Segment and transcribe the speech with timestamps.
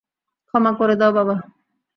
[0.47, 1.35] ক্ষমা করে দাও, বাবা।